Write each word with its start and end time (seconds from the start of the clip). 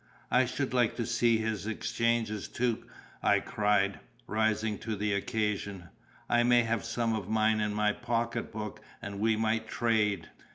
"I 0.31 0.45
should 0.45 0.73
like 0.73 0.95
to 0.95 1.05
see 1.05 1.37
his 1.37 1.67
exchanges 1.67 2.47
too," 2.47 2.87
I 3.21 3.39
cried, 3.39 3.99
rising 4.25 4.79
to 4.79 4.95
the 4.95 5.13
occasion. 5.13 5.89
"I 6.27 6.41
may 6.41 6.63
have 6.63 6.83
some 6.83 7.13
of 7.13 7.29
mine 7.29 7.59
in 7.59 7.75
my 7.75 7.91
pocket 7.91 8.51
book 8.51 8.81
and 8.99 9.19
we 9.19 9.35
might 9.35 9.67
trade." 9.67 10.31